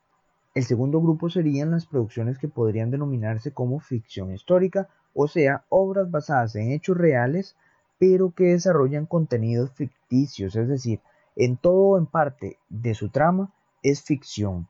El 0.54 0.64
segundo 0.64 1.00
grupo 1.00 1.30
serían 1.30 1.70
las 1.70 1.87
producciones 1.87 2.38
que 2.38 2.48
podrían 2.48 2.90
denominarse 2.90 3.52
como 3.52 3.78
ficción 3.78 4.34
histórica, 4.34 4.88
o 5.14 5.28
sea, 5.28 5.64
obras 5.68 6.10
basadas 6.10 6.56
en 6.56 6.72
hechos 6.72 6.96
reales, 6.96 7.54
pero 7.98 8.32
que 8.32 8.44
desarrollan 8.44 9.06
contenidos 9.06 9.70
ficticios, 9.70 10.56
es 10.56 10.68
decir, 10.68 11.00
en 11.38 11.57
todo 11.57 11.90
o 11.90 11.99
en 11.99 12.07
parte 12.07 12.59
de 12.68 12.95
su 12.95 13.11
trama 13.11 13.52
es 13.83 14.02
ficción. 14.02 14.68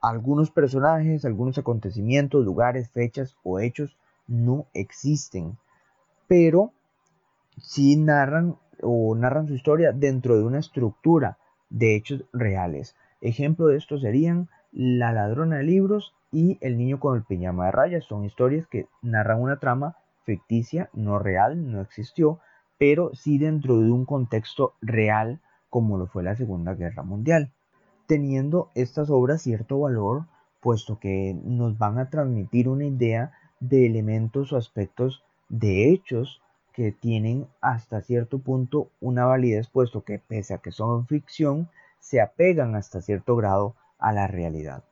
Algunos 0.00 0.50
personajes, 0.50 1.26
algunos 1.26 1.58
acontecimientos, 1.58 2.44
lugares, 2.44 2.90
fechas 2.90 3.36
o 3.44 3.60
hechos 3.60 3.98
no 4.26 4.66
existen, 4.72 5.58
pero 6.26 6.72
sí 7.58 7.96
narran 7.96 8.56
o 8.82 9.14
narran 9.14 9.46
su 9.46 9.54
historia 9.54 9.92
dentro 9.92 10.36
de 10.36 10.44
una 10.44 10.58
estructura 10.58 11.36
de 11.68 11.94
hechos 11.94 12.24
reales. 12.32 12.96
Ejemplo 13.20 13.66
de 13.66 13.76
esto 13.76 13.98
serían 13.98 14.48
La 14.72 15.12
ladrona 15.12 15.58
de 15.58 15.64
libros 15.64 16.14
y 16.32 16.56
El 16.62 16.78
niño 16.78 16.98
con 16.98 17.16
el 17.16 17.24
pijama 17.24 17.66
de 17.66 17.72
rayas. 17.72 18.04
Son 18.04 18.24
historias 18.24 18.66
que 18.66 18.88
narran 19.02 19.42
una 19.42 19.58
trama 19.58 19.96
ficticia, 20.24 20.88
no 20.94 21.18
real, 21.18 21.70
no 21.70 21.82
existió, 21.82 22.40
pero 22.78 23.14
sí 23.14 23.38
dentro 23.38 23.78
de 23.80 23.90
un 23.90 24.06
contexto 24.06 24.74
real 24.80 25.40
como 25.76 25.98
lo 25.98 26.06
fue 26.06 26.22
la 26.22 26.34
Segunda 26.34 26.72
Guerra 26.72 27.02
Mundial, 27.02 27.52
teniendo 28.06 28.70
estas 28.74 29.10
obras 29.10 29.42
cierto 29.42 29.78
valor, 29.78 30.24
puesto 30.62 30.98
que 30.98 31.38
nos 31.44 31.76
van 31.76 31.98
a 31.98 32.08
transmitir 32.08 32.70
una 32.70 32.86
idea 32.86 33.32
de 33.60 33.84
elementos 33.84 34.54
o 34.54 34.56
aspectos 34.56 35.22
de 35.50 35.92
hechos 35.92 36.40
que 36.72 36.92
tienen 36.92 37.46
hasta 37.60 38.00
cierto 38.00 38.38
punto 38.38 38.88
una 39.02 39.26
validez, 39.26 39.68
puesto 39.68 40.02
que 40.02 40.18
pese 40.18 40.54
a 40.54 40.58
que 40.60 40.72
son 40.72 41.06
ficción, 41.06 41.68
se 42.00 42.22
apegan 42.22 42.74
hasta 42.74 43.02
cierto 43.02 43.36
grado 43.36 43.74
a 43.98 44.14
la 44.14 44.28
realidad. 44.28 44.82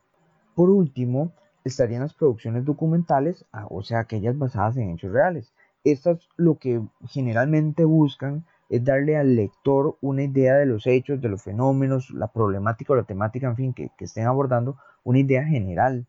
Por 0.53 0.69
último, 0.69 1.31
estarían 1.63 2.03
las 2.03 2.13
producciones 2.13 2.63
documentales, 2.63 3.43
ah, 3.51 3.65
o 3.71 3.81
sea, 3.81 4.01
aquellas 4.01 4.37
basadas 4.37 4.77
en 4.77 4.91
hechos 4.91 5.11
reales. 5.11 5.51
Estas 5.83 6.19
lo 6.37 6.59
que 6.59 6.79
generalmente 7.07 7.85
buscan 7.85 8.45
es 8.69 8.83
darle 8.83 9.17
al 9.17 9.35
lector 9.35 9.97
una 10.01 10.23
idea 10.23 10.55
de 10.55 10.65
los 10.65 10.87
hechos, 10.87 11.21
de 11.21 11.29
los 11.29 11.43
fenómenos, 11.43 12.09
la 12.11 12.27
problemática 12.27 12.93
o 12.93 12.95
la 12.95 13.03
temática, 13.03 13.47
en 13.47 13.55
fin, 13.55 13.73
que, 13.73 13.91
estén 13.99 14.25
abordando, 14.25 14.77
una 15.03 15.19
idea 15.19 15.45
general. 15.45 16.05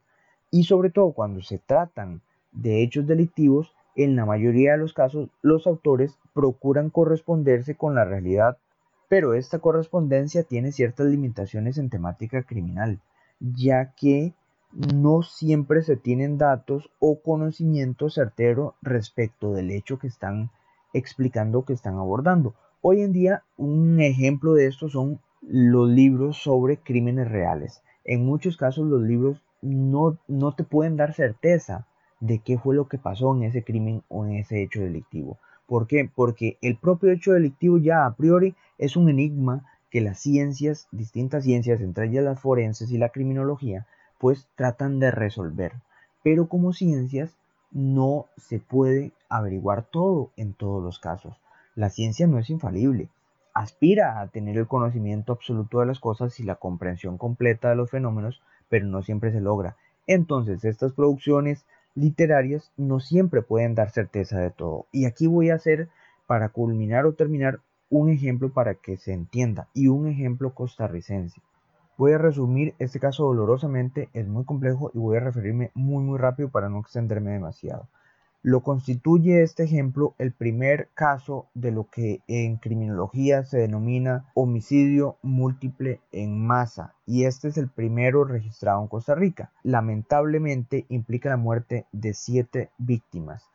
Y 0.50 0.64
sobre 0.64 0.90
todo 0.90 1.12
cuando 1.12 1.42
se 1.42 1.58
tratan 1.58 2.22
de 2.52 2.82
hechos 2.82 3.06
delictivos, 3.06 3.74
en 3.94 4.16
la 4.16 4.26
mayoría 4.26 4.72
de 4.72 4.78
los 4.78 4.92
casos 4.92 5.30
los 5.42 5.66
autores 5.66 6.18
procuran 6.34 6.90
corresponderse 6.90 7.74
con 7.74 7.94
la 7.94 8.04
realidad, 8.04 8.58
pero 9.08 9.34
esta 9.34 9.58
correspondencia 9.58 10.42
tiene 10.42 10.72
ciertas 10.72 11.06
limitaciones 11.06 11.78
en 11.78 11.90
temática 11.90 12.42
criminal, 12.42 13.00
ya 13.40 13.92
que 13.92 14.34
no 14.72 15.22
siempre 15.22 15.82
se 15.82 15.96
tienen 15.96 16.38
datos 16.38 16.90
o 16.98 17.20
conocimiento 17.22 18.10
certero 18.10 18.74
respecto 18.82 19.52
del 19.52 19.70
hecho 19.70 19.98
que 19.98 20.08
están 20.08 20.50
explicando 20.92 21.64
que 21.64 21.72
están 21.72 21.96
abordando. 21.96 22.54
Hoy 22.80 23.02
en 23.02 23.12
día 23.12 23.42
un 23.56 24.00
ejemplo 24.00 24.54
de 24.54 24.66
esto 24.66 24.88
son 24.88 25.20
los 25.42 25.88
libros 25.88 26.42
sobre 26.42 26.78
crímenes 26.78 27.30
reales. 27.30 27.82
En 28.04 28.24
muchos 28.24 28.56
casos 28.56 28.86
los 28.86 29.02
libros 29.02 29.42
no, 29.62 30.18
no 30.28 30.54
te 30.54 30.64
pueden 30.64 30.96
dar 30.96 31.14
certeza 31.14 31.86
de 32.20 32.38
qué 32.38 32.58
fue 32.58 32.74
lo 32.74 32.88
que 32.88 32.98
pasó 32.98 33.34
en 33.34 33.42
ese 33.42 33.62
crimen 33.62 34.02
o 34.08 34.24
en 34.24 34.36
ese 34.36 34.62
hecho 34.62 34.80
delictivo. 34.80 35.38
¿Por 35.66 35.86
qué? 35.86 36.08
Porque 36.12 36.58
el 36.62 36.76
propio 36.76 37.10
hecho 37.10 37.32
delictivo 37.32 37.78
ya 37.78 38.06
a 38.06 38.14
priori 38.14 38.54
es 38.78 38.96
un 38.96 39.08
enigma 39.08 39.64
que 39.90 40.00
las 40.00 40.20
ciencias, 40.20 40.88
distintas 40.92 41.44
ciencias, 41.44 41.80
entre 41.80 42.06
ellas 42.06 42.24
las 42.24 42.40
forenses 42.40 42.90
y 42.90 42.98
la 42.98 43.08
criminología, 43.08 43.86
pues 44.18 44.48
tratan 44.54 44.98
de 44.98 45.10
resolver. 45.10 45.72
Pero 46.22 46.48
como 46.48 46.72
ciencias 46.72 47.36
no 47.76 48.24
se 48.38 48.58
puede 48.58 49.12
averiguar 49.28 49.82
todo 49.82 50.30
en 50.38 50.54
todos 50.54 50.82
los 50.82 50.98
casos. 50.98 51.36
La 51.74 51.90
ciencia 51.90 52.26
no 52.26 52.38
es 52.38 52.48
infalible. 52.48 53.10
Aspira 53.52 54.18
a 54.18 54.28
tener 54.28 54.56
el 54.56 54.66
conocimiento 54.66 55.34
absoluto 55.34 55.80
de 55.80 55.86
las 55.86 56.00
cosas 56.00 56.40
y 56.40 56.42
la 56.42 56.54
comprensión 56.54 57.18
completa 57.18 57.68
de 57.68 57.76
los 57.76 57.90
fenómenos, 57.90 58.40
pero 58.70 58.86
no 58.86 59.02
siempre 59.02 59.30
se 59.30 59.42
logra. 59.42 59.76
Entonces, 60.06 60.64
estas 60.64 60.94
producciones 60.94 61.66
literarias 61.94 62.72
no 62.78 62.98
siempre 62.98 63.42
pueden 63.42 63.74
dar 63.74 63.90
certeza 63.90 64.38
de 64.38 64.50
todo. 64.50 64.86
Y 64.90 65.04
aquí 65.04 65.26
voy 65.26 65.50
a 65.50 65.56
hacer, 65.56 65.90
para 66.26 66.48
culminar 66.48 67.04
o 67.04 67.12
terminar, 67.12 67.60
un 67.90 68.08
ejemplo 68.08 68.54
para 68.54 68.74
que 68.74 68.96
se 68.96 69.12
entienda 69.12 69.68
y 69.74 69.88
un 69.88 70.06
ejemplo 70.06 70.54
costarricense. 70.54 71.42
Voy 71.98 72.12
a 72.12 72.18
resumir 72.18 72.74
este 72.78 73.00
caso 73.00 73.24
dolorosamente, 73.24 74.10
es 74.12 74.28
muy 74.28 74.44
complejo 74.44 74.90
y 74.92 74.98
voy 74.98 75.16
a 75.16 75.20
referirme 75.20 75.70
muy 75.74 76.04
muy 76.04 76.18
rápido 76.18 76.50
para 76.50 76.68
no 76.68 76.80
extenderme 76.80 77.30
demasiado. 77.30 77.88
Lo 78.42 78.60
constituye 78.60 79.42
este 79.42 79.64
ejemplo 79.64 80.14
el 80.18 80.32
primer 80.32 80.90
caso 80.92 81.46
de 81.54 81.72
lo 81.72 81.88
que 81.90 82.20
en 82.28 82.58
criminología 82.58 83.44
se 83.44 83.58
denomina 83.58 84.26
homicidio 84.34 85.16
múltiple 85.22 86.00
en 86.12 86.46
masa 86.46 86.94
y 87.06 87.24
este 87.24 87.48
es 87.48 87.56
el 87.56 87.68
primero 87.68 88.24
registrado 88.24 88.82
en 88.82 88.88
Costa 88.88 89.14
Rica. 89.14 89.50
Lamentablemente 89.62 90.84
implica 90.90 91.30
la 91.30 91.38
muerte 91.38 91.86
de 91.92 92.12
siete 92.12 92.70
víctimas 92.76 93.50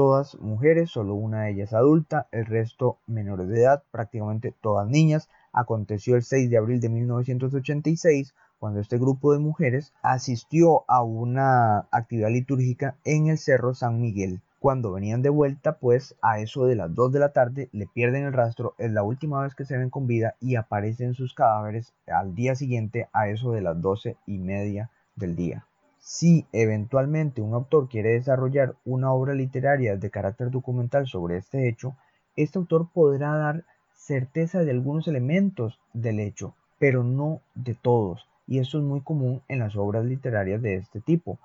todas 0.00 0.38
mujeres, 0.40 0.90
solo 0.90 1.14
una 1.14 1.42
de 1.42 1.50
ellas 1.50 1.74
adulta, 1.74 2.26
el 2.32 2.46
resto 2.46 2.96
menores 3.06 3.48
de 3.48 3.60
edad, 3.60 3.82
prácticamente 3.90 4.54
todas 4.62 4.88
niñas. 4.88 5.28
Aconteció 5.52 6.16
el 6.16 6.22
6 6.22 6.50
de 6.50 6.58
abril 6.58 6.80
de 6.80 6.88
1986 6.88 8.34
cuando 8.58 8.78
este 8.80 8.98
grupo 8.98 9.32
de 9.32 9.38
mujeres 9.38 9.92
asistió 10.02 10.84
a 10.86 11.02
una 11.02 11.88
actividad 11.90 12.30
litúrgica 12.30 12.96
en 13.04 13.28
el 13.28 13.38
Cerro 13.38 13.74
San 13.74 14.00
Miguel. 14.00 14.42
Cuando 14.60 14.92
venían 14.92 15.22
de 15.22 15.30
vuelta, 15.30 15.78
pues 15.78 16.14
a 16.20 16.38
eso 16.38 16.66
de 16.66 16.76
las 16.76 16.94
2 16.94 17.12
de 17.12 17.18
la 17.18 17.32
tarde 17.32 17.70
le 17.72 17.86
pierden 17.86 18.24
el 18.24 18.34
rastro, 18.34 18.74
es 18.76 18.92
la 18.92 19.02
última 19.02 19.42
vez 19.42 19.54
que 19.54 19.64
se 19.64 19.78
ven 19.78 19.88
con 19.88 20.06
vida 20.06 20.34
y 20.38 20.56
aparecen 20.56 21.14
sus 21.14 21.32
cadáveres 21.32 21.94
al 22.06 22.34
día 22.34 22.54
siguiente 22.54 23.08
a 23.14 23.28
eso 23.28 23.52
de 23.52 23.62
las 23.62 23.80
12 23.80 24.18
y 24.26 24.36
media 24.36 24.90
del 25.16 25.34
día. 25.34 25.66
Si 25.98 26.46
eventualmente 26.52 27.40
un 27.40 27.54
autor 27.54 27.88
quiere 27.88 28.10
desarrollar 28.10 28.76
una 28.84 29.12
obra 29.12 29.32
literaria 29.32 29.96
de 29.96 30.10
carácter 30.10 30.50
documental 30.50 31.06
sobre 31.06 31.38
este 31.38 31.66
hecho, 31.66 31.96
este 32.36 32.58
autor 32.58 32.88
podrá 32.92 33.34
dar 33.36 33.64
certeza 34.00 34.64
de 34.64 34.70
algunos 34.70 35.06
elementos 35.06 35.78
del 35.92 36.20
hecho, 36.20 36.54
pero 36.78 37.04
no 37.04 37.42
de 37.54 37.74
todos. 37.74 38.26
Y 38.46 38.58
esto 38.58 38.78
es 38.78 38.84
muy 38.84 39.02
común 39.02 39.42
en 39.46 39.58
las 39.60 39.76
obras 39.76 40.04
literarias 40.04 40.62
de 40.62 40.76
este 40.76 41.00
tipo, 41.00 41.38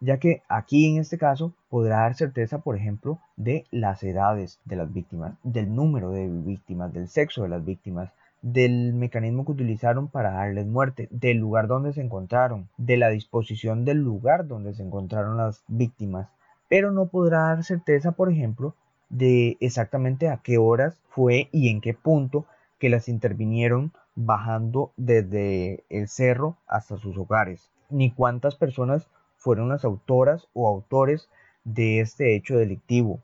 ya 0.00 0.18
que 0.18 0.42
aquí 0.48 0.86
en 0.86 1.00
este 1.00 1.16
caso 1.16 1.54
podrá 1.70 2.00
dar 2.00 2.14
certeza, 2.14 2.58
por 2.58 2.76
ejemplo, 2.76 3.20
de 3.36 3.64
las 3.70 4.02
edades 4.02 4.60
de 4.64 4.76
las 4.76 4.92
víctimas, 4.92 5.34
del 5.44 5.74
número 5.74 6.10
de 6.10 6.28
víctimas, 6.28 6.92
del 6.92 7.08
sexo 7.08 7.44
de 7.44 7.48
las 7.48 7.64
víctimas, 7.64 8.10
del 8.42 8.92
mecanismo 8.92 9.46
que 9.46 9.52
utilizaron 9.52 10.08
para 10.08 10.32
darles 10.32 10.66
muerte, 10.66 11.08
del 11.10 11.38
lugar 11.38 11.68
donde 11.68 11.94
se 11.94 12.02
encontraron, 12.02 12.68
de 12.76 12.98
la 12.98 13.08
disposición 13.08 13.84
del 13.86 13.98
lugar 13.98 14.46
donde 14.46 14.74
se 14.74 14.82
encontraron 14.82 15.38
las 15.38 15.62
víctimas, 15.68 16.28
pero 16.68 16.90
no 16.90 17.06
podrá 17.06 17.44
dar 17.44 17.64
certeza, 17.64 18.12
por 18.12 18.30
ejemplo, 18.30 18.74
de 19.08 19.56
exactamente 19.60 20.28
a 20.28 20.38
qué 20.38 20.58
horas 20.58 21.00
fue 21.08 21.48
y 21.52 21.68
en 21.68 21.80
qué 21.80 21.94
punto 21.94 22.46
que 22.78 22.88
las 22.88 23.08
intervinieron 23.08 23.92
bajando 24.14 24.92
desde 24.96 25.84
el 25.88 26.08
cerro 26.08 26.56
hasta 26.66 26.98
sus 26.98 27.16
hogares, 27.16 27.70
ni 27.90 28.10
cuántas 28.10 28.56
personas 28.56 29.08
fueron 29.36 29.68
las 29.68 29.84
autoras 29.84 30.48
o 30.54 30.68
autores 30.68 31.28
de 31.64 32.00
este 32.00 32.34
hecho 32.34 32.56
delictivo. 32.56 33.20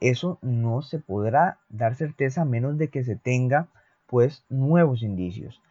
Eso 0.00 0.38
no 0.42 0.82
se 0.82 0.98
podrá 0.98 1.58
dar 1.68 1.94
certeza 1.94 2.42
a 2.42 2.44
menos 2.44 2.78
de 2.78 2.88
que 2.88 3.04
se 3.04 3.16
tenga 3.16 3.68
pues 4.06 4.44
nuevos 4.48 5.02
indicios. 5.02 5.62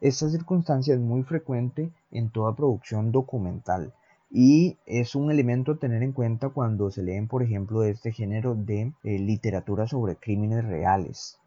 Esta 0.00 0.28
circunstancia 0.28 0.94
es 0.94 1.00
muy 1.00 1.22
frecuente 1.22 1.90
en 2.10 2.30
toda 2.30 2.54
producción 2.54 3.12
documental 3.12 3.92
y 4.36 4.78
es 4.84 5.14
un 5.14 5.30
elemento 5.30 5.72
a 5.72 5.76
tener 5.76 6.02
en 6.02 6.10
cuenta 6.10 6.48
cuando 6.48 6.90
se 6.90 7.04
leen, 7.04 7.28
por 7.28 7.44
ejemplo, 7.44 7.84
este 7.84 8.10
género 8.10 8.56
de 8.56 8.92
eh, 9.04 9.18
literatura 9.20 9.86
sobre 9.86 10.16
crímenes 10.16 10.64
reales. 10.64 11.38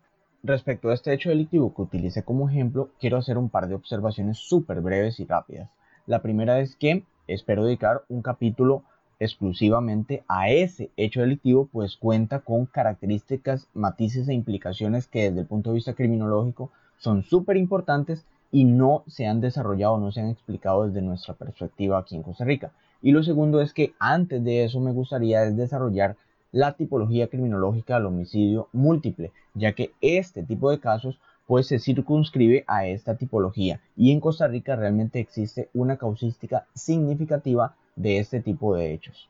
Respecto 0.42 0.88
a 0.88 0.94
este 0.94 1.14
hecho 1.14 1.28
delictivo 1.28 1.76
que 1.76 1.82
utilicé 1.82 2.24
como 2.24 2.48
ejemplo, 2.48 2.90
quiero 2.98 3.18
hacer 3.18 3.38
un 3.38 3.50
par 3.50 3.68
de 3.68 3.76
observaciones 3.76 4.38
súper 4.38 4.80
breves 4.80 5.20
y 5.20 5.26
rápidas. 5.26 5.70
La 6.06 6.22
primera 6.22 6.62
es 6.62 6.78
que 6.78 7.04
espero 7.28 7.66
dedicar 7.66 8.06
un 8.08 8.22
capítulo 8.22 8.84
exclusivamente 9.20 10.24
a 10.30 10.50
ese 10.50 10.90
hecho 10.96 11.20
delictivo, 11.20 11.68
pues 11.70 11.98
cuenta 11.98 12.40
con 12.40 12.68
características, 12.68 13.68
matices 13.74 14.30
e 14.30 14.34
implicaciones 14.34 15.08
que 15.08 15.24
desde 15.24 15.42
el 15.42 15.48
punto 15.48 15.72
de 15.72 15.76
vista 15.76 15.94
criminológico 15.94 16.72
son 17.00 17.24
súper 17.24 17.58
importantes 17.58 18.26
y 18.52 18.64
no 18.64 19.04
se 19.08 19.28
han 19.28 19.42
desarrollado, 19.42 19.98
no 19.98 20.12
se 20.12 20.22
han 20.22 20.30
explicado 20.30 20.88
desde 20.88 21.02
nuestra 21.02 21.34
perspectiva 21.34 22.00
aquí 22.00 22.16
en 22.16 22.24
Costa 22.24 22.46
Rica. 22.46 22.72
Y 23.02 23.12
lo 23.12 23.24
segundo 23.24 23.62
es 23.62 23.74
que 23.74 23.94
antes 24.00 24.44
de 24.44 24.64
eso 24.64 24.80
me 24.80 24.92
gustaría 24.92 25.42
desarrollar 25.52 26.16
la 26.52 26.74
tipología 26.74 27.28
criminológica 27.28 27.96
del 27.96 28.08
homicidio 28.08 28.70
múltiple, 28.72 29.32
ya 29.54 29.74
que 29.74 29.92
este 30.02 30.44
tipo 30.44 30.72
de 30.72 30.80
casos 30.80 31.20
pues 31.46 31.68
se 31.68 31.80
circunscribe 31.80 32.66
a 32.68 32.88
esta 32.88 33.16
tipología 33.16 33.80
y 33.96 34.12
en 34.12 34.20
Costa 34.20 34.48
Rica 34.48 34.76
realmente 34.76 35.20
existe 35.20 35.70
una 35.74 35.98
causística 35.98 36.66
significativa 36.74 37.76
de 37.96 38.20
este 38.20 38.42
tipo 38.42 38.76
de 38.76 38.94
hechos. 38.94 39.30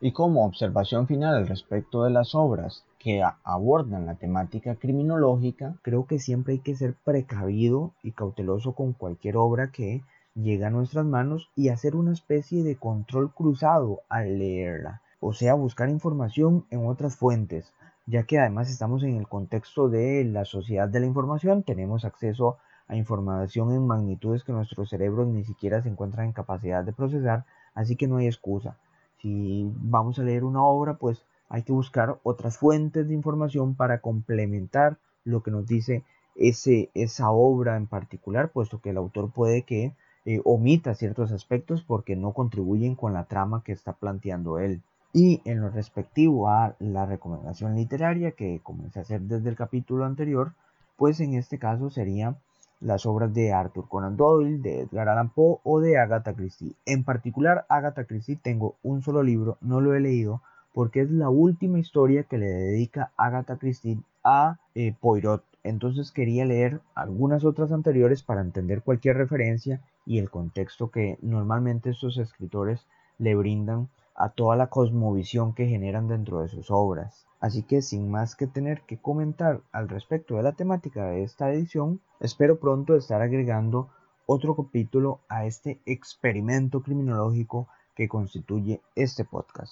Y 0.00 0.12
como 0.12 0.46
observación 0.46 1.06
final 1.06 1.34
al 1.34 1.48
respecto 1.48 2.04
de 2.04 2.10
las 2.10 2.34
obras 2.34 2.84
que 3.00 3.24
abordan 3.42 4.06
la 4.06 4.14
temática 4.14 4.76
criminológica, 4.76 5.74
creo 5.82 6.06
que 6.06 6.20
siempre 6.20 6.52
hay 6.52 6.58
que 6.60 6.76
ser 6.76 6.94
precavido 7.04 7.92
y 8.04 8.12
cauteloso 8.12 8.74
con 8.76 8.92
cualquier 8.92 9.36
obra 9.36 9.72
que 9.72 10.02
llega 10.36 10.68
a 10.68 10.70
nuestras 10.70 11.04
manos 11.04 11.50
y 11.56 11.70
hacer 11.70 11.96
una 11.96 12.12
especie 12.12 12.62
de 12.62 12.76
control 12.76 13.32
cruzado 13.34 14.02
al 14.08 14.38
leerla 14.38 15.00
o 15.20 15.34
sea, 15.34 15.54
buscar 15.54 15.90
información 15.90 16.64
en 16.70 16.86
otras 16.86 17.14
fuentes, 17.14 17.72
ya 18.06 18.24
que 18.24 18.38
además 18.38 18.70
estamos 18.70 19.02
en 19.02 19.16
el 19.16 19.28
contexto 19.28 19.88
de 19.90 20.24
la 20.24 20.46
sociedad 20.46 20.88
de 20.88 21.00
la 21.00 21.06
información, 21.06 21.62
tenemos 21.62 22.06
acceso 22.06 22.56
a 22.88 22.96
información 22.96 23.70
en 23.72 23.86
magnitudes 23.86 24.42
que 24.42 24.52
nuestros 24.52 24.88
cerebros 24.88 25.28
ni 25.28 25.44
siquiera 25.44 25.82
se 25.82 25.90
encuentran 25.90 26.26
en 26.26 26.32
capacidad 26.32 26.82
de 26.82 26.94
procesar, 26.94 27.44
así 27.74 27.96
que 27.96 28.08
no 28.08 28.16
hay 28.16 28.26
excusa. 28.26 28.78
Si 29.20 29.70
vamos 29.76 30.18
a 30.18 30.22
leer 30.22 30.44
una 30.44 30.64
obra, 30.64 30.94
pues 30.94 31.22
hay 31.50 31.64
que 31.64 31.72
buscar 31.72 32.18
otras 32.22 32.56
fuentes 32.56 33.06
de 33.08 33.14
información 33.14 33.74
para 33.74 34.00
complementar 34.00 34.98
lo 35.24 35.42
que 35.42 35.50
nos 35.50 35.66
dice 35.66 36.04
ese, 36.36 36.90
esa 36.94 37.30
obra 37.30 37.76
en 37.76 37.86
particular, 37.86 38.50
puesto 38.50 38.80
que 38.80 38.90
el 38.90 38.96
autor 38.96 39.32
puede 39.32 39.62
que 39.62 39.92
eh, 40.24 40.40
omita 40.44 40.94
ciertos 40.94 41.32
aspectos 41.32 41.82
porque 41.82 42.14
no 42.14 42.32
contribuyen 42.32 42.94
con 42.94 43.12
la 43.12 43.24
trama 43.24 43.62
que 43.64 43.72
está 43.72 43.92
planteando 43.94 44.60
él. 44.60 44.80
Y 45.12 45.42
en 45.44 45.60
lo 45.60 45.70
respectivo 45.70 46.48
a 46.48 46.76
la 46.78 47.04
recomendación 47.04 47.74
literaria 47.74 48.30
que 48.30 48.60
comencé 48.62 49.00
a 49.00 49.02
hacer 49.02 49.22
desde 49.22 49.48
el 49.48 49.56
capítulo 49.56 50.04
anterior, 50.04 50.52
pues 50.96 51.18
en 51.18 51.34
este 51.34 51.58
caso 51.58 51.90
serían 51.90 52.36
las 52.78 53.06
obras 53.06 53.34
de 53.34 53.52
Arthur 53.52 53.88
Conan 53.88 54.16
Doyle, 54.16 54.58
de 54.58 54.82
Edgar 54.82 55.08
Allan 55.08 55.30
Poe 55.30 55.58
o 55.64 55.80
de 55.80 55.98
Agatha 55.98 56.32
Christie. 56.32 56.76
En 56.86 57.02
particular, 57.02 57.66
Agatha 57.68 58.04
Christie 58.04 58.36
tengo 58.36 58.76
un 58.84 59.02
solo 59.02 59.24
libro, 59.24 59.58
no 59.60 59.80
lo 59.80 59.94
he 59.94 60.00
leído 60.00 60.42
porque 60.72 61.00
es 61.00 61.10
la 61.10 61.28
última 61.28 61.78
historia 61.78 62.24
que 62.24 62.38
le 62.38 62.48
dedica 62.48 63.12
Agatha 63.16 63.56
Christie 63.56 63.98
a 64.24 64.58
eh, 64.74 64.94
Poirot. 65.00 65.44
Entonces 65.62 66.10
quería 66.10 66.44
leer 66.44 66.80
algunas 66.94 67.44
otras 67.44 67.72
anteriores 67.72 68.22
para 68.22 68.40
entender 68.40 68.82
cualquier 68.82 69.16
referencia 69.16 69.82
y 70.06 70.18
el 70.18 70.30
contexto 70.30 70.90
que 70.90 71.18
normalmente 71.20 71.90
estos 71.90 72.16
escritores 72.18 72.86
le 73.18 73.34
brindan 73.34 73.88
a 74.14 74.30
toda 74.30 74.56
la 74.56 74.68
cosmovisión 74.68 75.54
que 75.54 75.66
generan 75.66 76.08
dentro 76.08 76.40
de 76.40 76.48
sus 76.48 76.70
obras. 76.70 77.26
Así 77.40 77.62
que 77.62 77.80
sin 77.80 78.10
más 78.10 78.36
que 78.36 78.46
tener 78.46 78.82
que 78.82 78.98
comentar 78.98 79.60
al 79.72 79.88
respecto 79.88 80.36
de 80.36 80.42
la 80.42 80.52
temática 80.52 81.06
de 81.06 81.22
esta 81.22 81.52
edición, 81.52 82.00
espero 82.20 82.58
pronto 82.58 82.96
estar 82.96 83.22
agregando 83.22 83.88
otro 84.26 84.54
capítulo 84.54 85.20
a 85.28 85.46
este 85.46 85.80
experimento 85.86 86.82
criminológico 86.82 87.68
que 87.94 88.08
constituye 88.08 88.80
este 88.94 89.24
podcast. 89.24 89.68